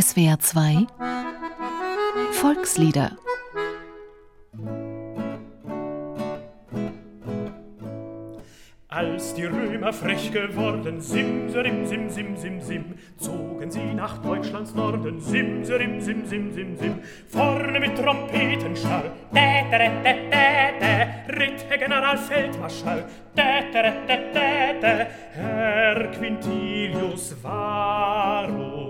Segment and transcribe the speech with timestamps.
[0.00, 0.86] SWR 2
[2.40, 3.10] Volkslieder.
[8.88, 12.84] Als die Römer frech geworden, simserim, sim, sim, sim, sim,
[13.16, 16.98] zogen sie nach Deutschlands Norden, simserim, sim, sim, sim, sim,
[17.32, 23.00] vorne mit Trompetenschall, tä, tä, tä, tä, tä, ritt Herr Generalfeldmarschall,
[23.34, 25.06] tä, tä, tä, tä, tä,
[25.36, 28.87] Herr Quintilius Varus,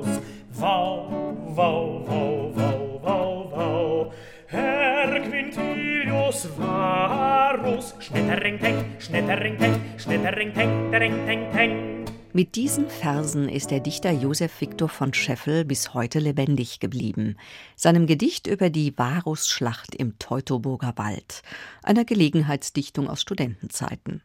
[0.59, 1.09] vau,
[1.55, 4.13] vau, vau, vau, vau, vau,
[4.47, 12.05] Herr Quintilius Varus, schnittering, teng, schnittering, teng, schnittering, teng, teng, teng, teng.
[12.33, 17.37] Mit diesen Versen ist der Dichter Josef Viktor von Scheffel bis heute lebendig geblieben.
[17.75, 21.43] Seinem Gedicht über die Varusschlacht im Teutoburger Wald,
[21.83, 24.23] einer Gelegenheitsdichtung aus Studentenzeiten.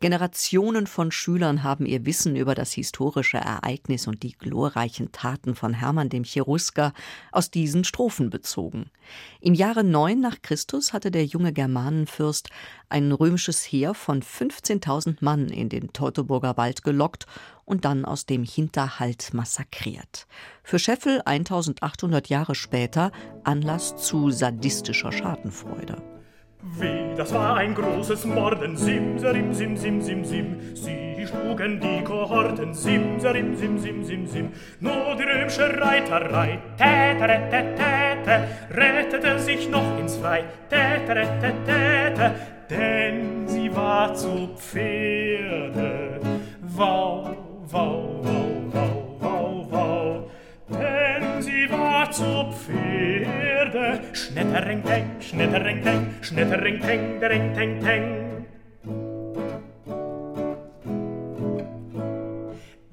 [0.00, 5.74] Generationen von Schülern haben ihr Wissen über das historische Ereignis und die glorreichen Taten von
[5.74, 6.92] Hermann dem Cherusker
[7.30, 8.90] aus diesen Strophen bezogen.
[9.40, 12.48] Im Jahre 9 nach Christus hatte der junge Germanenfürst
[12.88, 17.26] ein römisches Heer von 15.000 Mann in den Teutoburger Wald gelockt
[17.64, 20.26] und dann aus dem Hinterhalt massakriert.
[20.62, 23.12] Für Scheffel 1800 Jahre später
[23.44, 26.11] Anlass zu sadistischer Schadenfreude.
[26.64, 30.56] Wie, das war ein großes Morden, simserim, sim, sim, sim, sim.
[30.76, 34.52] Sie schlugen die Kohorten, simserim, sim, sim, sim, sim.
[34.78, 42.34] Nur die römische Reiterei, tätere, tätere, rettete sich noch ins Frei, tätere, tätere,
[42.70, 46.20] denn sie war zu Pferde.
[46.60, 47.36] Wau,
[47.72, 50.30] wau, wau, wau, wau, wau,
[50.68, 53.11] denn sie war zu Pferde.
[54.12, 58.46] Schnettering, teng, schnettering, teng, schnettering, teng, dering, teng, teng.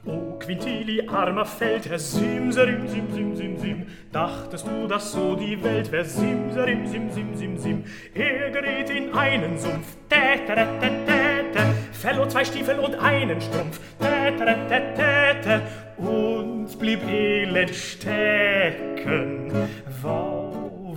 [0.06, 5.92] O Quintili, armer Feldherr, simserim, sim, sim, sim, sim, dachtest du, dass so die Welt
[5.92, 10.68] wär, simserim, sim, sim, sim, sim, er gerät in einen Sumpf, tätere,
[11.92, 15.62] verlor zwei Stiefel und einen Strumpf, tätere,
[15.98, 19.52] und blieb elend stecken,
[20.02, 20.49] wow,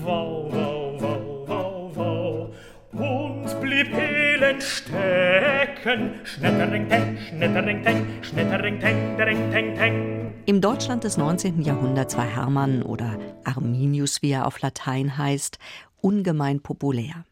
[0.04, 2.48] wow, wow, wow, wow,
[2.92, 10.34] wow, und blieb elend stecken, schnettering, teng, schnettering, teng, schnettering, teng, dereng, teng, teng.
[10.46, 11.62] Im Deutschland des 19.
[11.62, 15.58] Jahrhunderts war Hermann oder Arminius, wie er auf Latein heißt,
[16.00, 17.24] ungemein populär.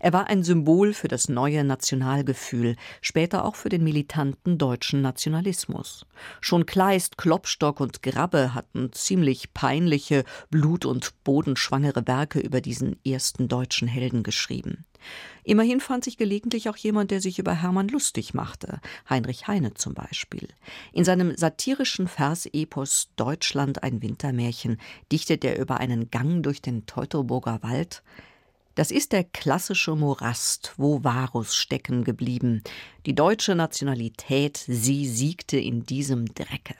[0.00, 6.06] Er war ein Symbol für das neue Nationalgefühl, später auch für den militanten deutschen Nationalismus.
[6.40, 13.48] Schon Kleist, Klopstock und Grabbe hatten ziemlich peinliche, blut- und bodenschwangere Werke über diesen ersten
[13.48, 14.84] deutschen Helden geschrieben.
[15.44, 19.94] Immerhin fand sich gelegentlich auch jemand, der sich über Hermann lustig machte, Heinrich Heine zum
[19.94, 20.48] Beispiel.
[20.92, 24.78] In seinem satirischen Versepos Deutschland ein Wintermärchen
[25.10, 28.02] dichtet er über einen Gang durch den Teutoburger Wald,
[28.78, 32.62] das ist der klassische Morast, wo Varus stecken geblieben.
[33.06, 36.76] Die deutsche Nationalität, sie siegte in diesem Drecke.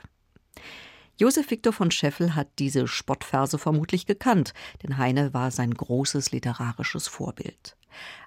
[1.17, 7.09] Josef Viktor von Scheffel hat diese Spottverse vermutlich gekannt, denn Heine war sein großes literarisches
[7.09, 7.75] Vorbild.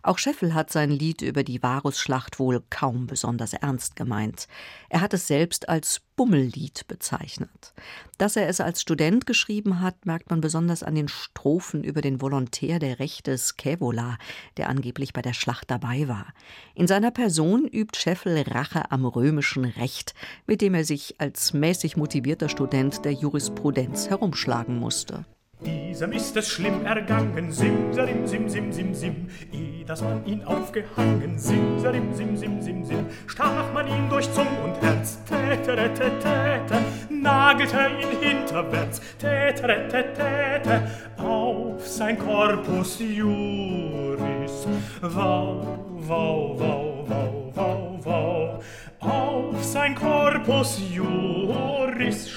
[0.02, 4.48] Auch Scheffel hat sein Lied über die Varusschlacht wohl kaum besonders ernst gemeint.
[4.88, 7.72] Er hat es selbst als Bummellied bezeichnet.
[8.18, 12.20] Dass er es als Student geschrieben hat, merkt man besonders an den Strophen über den
[12.20, 14.18] Volontär der Rechte Scaevola,
[14.56, 16.26] der angeblich bei der Schlacht dabei war.
[16.74, 20.14] In seiner Person übt Scheffel Rache am römischen Recht,
[20.46, 25.24] mit dem er sich als mäßig motivierter Student der Jurisprudenz herumschlagen musste.
[25.64, 31.38] Diesem ist es schlimm ergangen, simserim, sim, sim, sim, sim, eh, dass man ihn aufgehangen,
[31.38, 37.78] simserim, sim, sim, sim, sim, stach man ihn durch Zung und Herz, tätere, tätere, nagelte
[38.00, 44.66] ihn hinterwärts, tätere, tätere, auf sein Corpus Juris,
[45.00, 48.60] wau, wau, wau, wau, wau, wau,
[48.98, 51.71] auf sein Corpus Juris,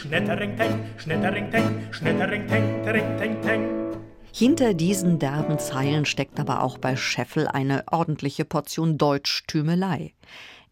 [0.06, 3.86] schnettering, teng, schnettering, teng, schnettering, teng, teng, teng, teng.
[4.34, 10.14] Hinter diesen derben Zeilen steckt aber auch bei Scheffel eine ordentliche Portion Deutschtümelei.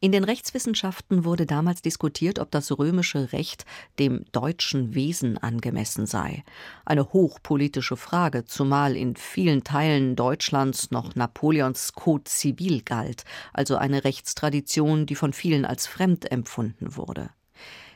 [0.01, 3.63] In den Rechtswissenschaften wurde damals diskutiert, ob das römische Recht
[3.99, 6.43] dem deutschen Wesen angemessen sei.
[6.83, 14.03] Eine hochpolitische Frage, zumal in vielen Teilen Deutschlands noch Napoleons Code Civil galt, also eine
[14.03, 17.29] Rechtstradition, die von vielen als fremd empfunden wurde.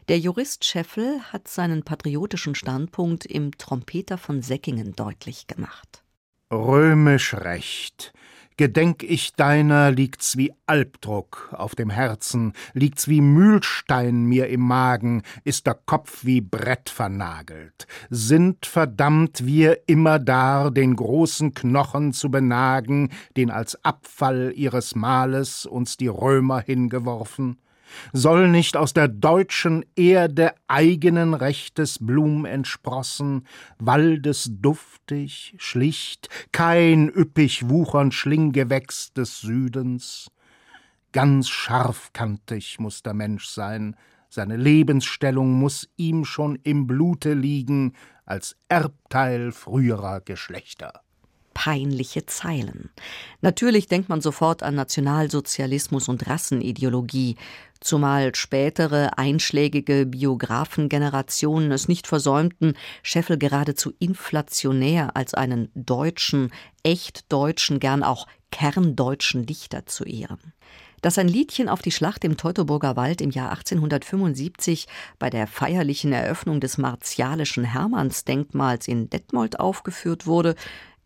[0.07, 6.01] Der Jurist Scheffel hat seinen patriotischen Standpunkt im Trompeter von Säckingen deutlich gemacht.
[6.49, 8.13] Römisch Recht
[8.59, 15.21] Gedenk ich deiner, liegt's wie Albdruck auf dem Herzen, liegt's wie Mühlstein mir im Magen,
[15.43, 17.85] ist der Kopf wie Brett vernagelt.
[18.09, 25.67] Sind verdammt wir immer dar, den großen Knochen zu benagen, den als Abfall ihres Mahles
[25.67, 27.59] uns die Römer hingeworfen?
[28.13, 33.45] Soll nicht aus der deutschen Erde eigenen Rechtes Blum entsprossen,
[33.79, 40.31] Waldes duftig, schlicht, kein üppig wuchernd Schlinggewächs des Südens?
[41.11, 43.95] Ganz scharfkantig muss der Mensch sein,
[44.29, 47.93] seine Lebensstellung muss ihm schon im Blute liegen,
[48.25, 51.01] als Erbteil früherer Geschlechter
[51.67, 52.91] peinliche Zeilen.
[53.41, 57.35] Natürlich denkt man sofort an Nationalsozialismus und Rassenideologie,
[57.81, 66.53] zumal spätere einschlägige Biografengenerationen es nicht versäumten, Scheffel geradezu inflationär als einen deutschen,
[66.83, 70.53] echt deutschen, gern auch kerndeutschen Dichter zu ehren.
[71.01, 74.87] Dass ein Liedchen auf die Schlacht im Teutoburger Wald im Jahr 1875
[75.19, 80.55] bei der feierlichen Eröffnung des martialischen Hermannsdenkmals in Detmold aufgeführt wurde,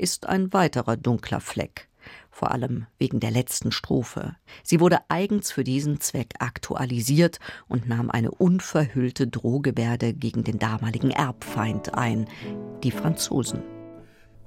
[0.01, 1.87] ist ein weiterer dunkler Fleck
[2.31, 4.35] vor allem wegen der letzten Strophe.
[4.63, 11.11] Sie wurde eigens für diesen Zweck aktualisiert und nahm eine unverhüllte Drohgebärde gegen den damaligen
[11.11, 12.27] Erbfeind ein,
[12.83, 13.61] die Franzosen.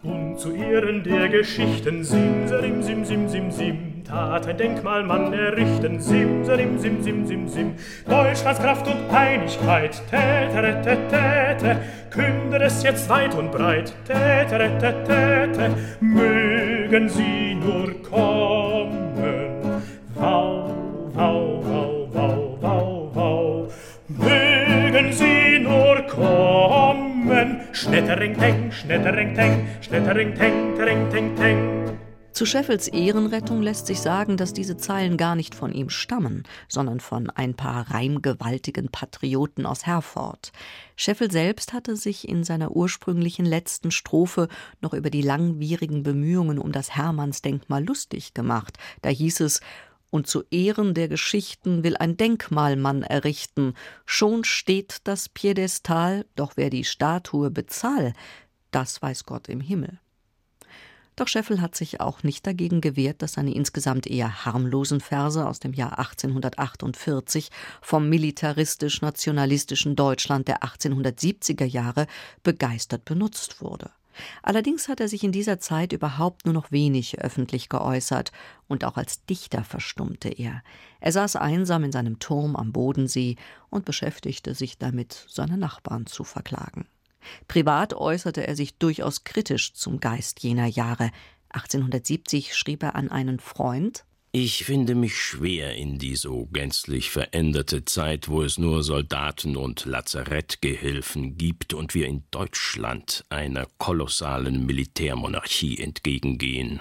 [0.03, 6.79] Und zu Ehren der Geschichten Simserim, sim, sim, sim, sim, tat ein Denkmalmann errichten Simserim,
[6.79, 7.75] sim, sim, sim, sim,
[8.07, 11.81] Deutschlands Kraft und Einigkeit, tätere, tätere,
[12.11, 15.71] kündet es jetzt weit und breit, tätere, tätere,
[16.01, 19.83] mögen sie nur kommen,
[20.15, 20.71] wau,
[21.15, 23.69] wau, wau, wau, wau, wau,
[24.09, 31.64] mögen sie nur kommen, schnettering, teng, schnettering, teng, schnettering, teng, teng, teng, teng.
[32.35, 36.99] Zu Scheffels Ehrenrettung lässt sich sagen, dass diese Zeilen gar nicht von ihm stammen, sondern
[36.99, 40.51] von ein paar reimgewaltigen Patrioten aus Herford.
[40.97, 44.49] Scheffel selbst hatte sich in seiner ursprünglichen letzten Strophe
[44.81, 48.79] noch über die langwierigen Bemühungen um das Hermannsdenkmal lustig gemacht.
[49.03, 49.61] Da hieß es
[50.11, 53.75] und zu Ehren der Geschichten will ein Denkmal man errichten.
[54.07, 58.13] Schon steht das Piedestal, doch wer die Statue bezahl,
[58.73, 60.01] das weiß Gott im Himmel.
[61.17, 65.61] Doch Scheffel hat sich auch nicht dagegen gewehrt, dass seine insgesamt eher harmlosen Verse aus
[65.61, 67.51] dem Jahr 1848
[67.81, 72.09] vom militaristisch-nationalistischen Deutschland der 1870er Jahre
[72.43, 73.91] begeistert benutzt wurde.
[74.43, 78.33] Allerdings hat er sich in dieser Zeit überhaupt nur noch wenig öffentlich geäußert,
[78.69, 80.63] und auch als Dichter verstummte er.
[81.01, 83.37] Er saß einsam in seinem Turm am Bodensee
[83.71, 86.87] und beschäftigte sich damit, seine Nachbarn zu verklagen.
[87.49, 91.11] Privat äußerte er sich durchaus kritisch zum Geist jener Jahre.
[91.51, 94.05] 1870 schrieb er an einen Freund
[94.37, 99.85] ich finde mich schwer in die so gänzlich veränderte Zeit, wo es nur Soldaten und
[99.85, 106.81] Lazarettgehilfen gibt und wir in Deutschland einer kolossalen Militärmonarchie entgegengehen.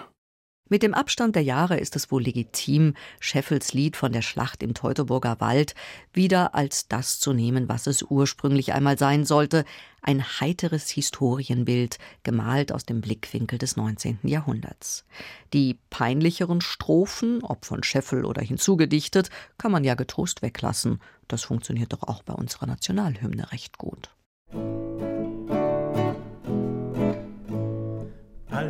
[0.69, 4.73] Mit dem Abstand der Jahre ist es wohl legitim, Scheffels Lied von der Schlacht im
[4.73, 5.75] Teutoburger Wald
[6.13, 9.65] wieder als das zu nehmen, was es ursprünglich einmal sein sollte,
[10.01, 14.19] ein heiteres Historienbild, gemalt aus dem Blickwinkel des 19.
[14.23, 15.03] Jahrhunderts.
[15.51, 21.01] Die peinlicheren Strophen, ob von Scheffel oder hinzugedichtet, kann man ja getrost weglassen.
[21.27, 24.12] Das funktioniert doch auch bei unserer Nationalhymne recht gut.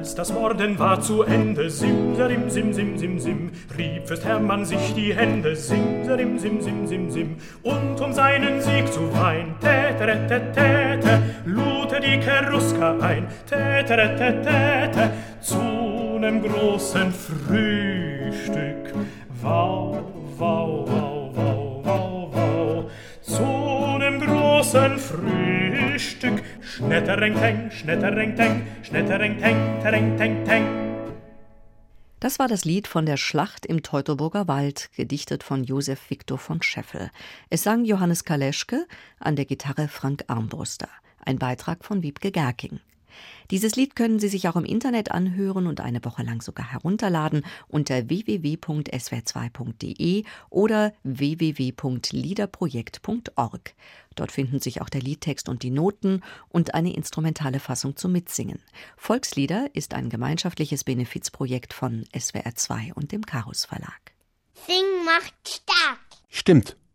[0.04, 4.94] Als das Morden war zu Ende, simserim, sim, sim, sim, sim, rieb Fürst Hermann sich
[4.94, 11.22] die Hände, simserim, sim, sim, sim, sim, und um seinen Sieg zu wein, tätere, tätere,
[11.46, 18.94] lute die Keruska ein, tätere, tätere, zu nem großen Frühstück,
[19.42, 20.00] wow,
[20.38, 22.92] wow, wow, wow, wow, wow,
[23.22, 26.43] zu nem großen Frühstück,
[26.76, 30.66] Schnettereng, teng, schnettereng, teng, schnettereng, teng, tereng, teng, teng.
[32.20, 36.64] Das war das Lied von der Schlacht im Teutoburger Wald, gedichtet von Josef Viktor von
[36.64, 37.12] Scheffel.
[37.52, 38.88] Es sang Johannes Kaleschke,
[39.20, 40.90] an der Gitarre Frank Armbruster.
[41.24, 42.80] Ein Beitrag von Wiebke Gerking.
[43.52, 47.46] Dieses Lied können Sie sich auch im Internet anhören und eine Woche lang sogar herunterladen
[47.68, 53.76] unter www.swr2.de oder www.liederprojekt.org.
[54.16, 58.60] Dort finden sich auch der Liedtext und die Noten und eine instrumentale Fassung zum Mitsingen.
[58.98, 64.14] Volkslieder ist ein gemeinschaftliches Benefizprojekt von SWR2 und dem Karus Verlag.
[64.68, 66.00] Sing macht stark.
[66.30, 66.78] Stimmt.